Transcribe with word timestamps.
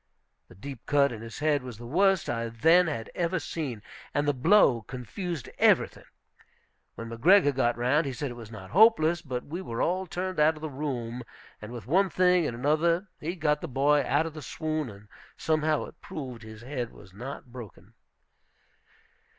"The 0.47 0.55
deep 0.55 0.87
cut 0.87 1.11
in 1.11 1.21
his 1.21 1.37
head" 1.37 1.61
was 1.61 1.77
the 1.77 1.85
worst 1.85 2.27
I 2.27 2.49
then 2.49 2.87
had 2.87 3.11
ever 3.13 3.37
seen, 3.37 3.83
and 4.15 4.27
the 4.27 4.33
blow 4.33 4.81
confused 4.81 5.47
everything. 5.59 6.05
When 6.95 7.07
McGregor 7.11 7.53
got 7.53 7.77
round, 7.77 8.07
he 8.07 8.11
said 8.13 8.31
it 8.31 8.33
was 8.33 8.49
not 8.49 8.71
hopeless; 8.71 9.21
but 9.21 9.45
we 9.45 9.61
were 9.61 9.79
all 9.79 10.07
turned 10.07 10.39
out 10.39 10.55
of 10.55 10.61
the 10.61 10.71
room, 10.71 11.23
and 11.61 11.71
with 11.71 11.85
one 11.85 12.09
thing 12.09 12.47
and 12.47 12.55
another 12.57 13.09
he 13.19 13.35
got 13.35 13.61
the 13.61 13.67
boy 13.67 14.03
out 14.03 14.25
of 14.25 14.33
the 14.33 14.41
swoon, 14.41 14.89
and 14.89 15.07
somehow 15.37 15.85
it 15.85 16.01
proved 16.01 16.41
his 16.41 16.63
head 16.63 16.91
was 16.91 17.13
not 17.13 17.51
broken. 17.51 17.93